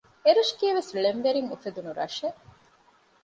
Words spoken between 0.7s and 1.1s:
ވެސް